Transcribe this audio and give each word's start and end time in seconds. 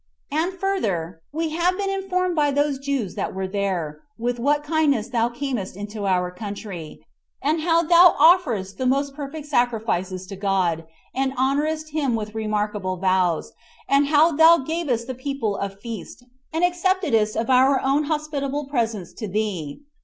And 0.31 0.51
further, 0.53 1.21
we 1.31 1.49
have 1.49 1.77
been 1.77 1.91
informed 1.91 2.35
by 2.35 2.49
those 2.49 2.79
Jews 2.79 3.13
that 3.13 3.35
were 3.35 3.47
there 3.47 3.99
with 4.17 4.39
what 4.39 4.63
kindness 4.63 5.09
thou 5.09 5.29
camest 5.29 5.77
into 5.77 6.07
our 6.07 6.31
country, 6.31 7.05
and 7.39 7.61
how 7.61 7.83
thou 7.83 8.15
offeredst 8.19 8.77
the 8.77 8.87
most 8.87 9.13
perfect 9.13 9.45
sacrifices 9.45 10.25
to 10.25 10.35
God, 10.35 10.85
and 11.13 11.37
honoredst 11.37 11.89
him 11.89 12.15
with 12.15 12.33
remarkable 12.33 12.97
vows, 12.97 13.51
and 13.87 14.07
how 14.07 14.31
thou 14.31 14.57
gavest 14.57 15.05
the 15.05 15.13
people 15.13 15.55
a 15.57 15.69
feast, 15.69 16.25
and 16.51 16.63
acceptedst 16.63 17.39
of 17.39 17.45
their 17.45 17.79
own 17.85 18.05
hospitable 18.05 18.65
presents 18.69 19.13
to 19.13 19.27
thee. 19.27 19.81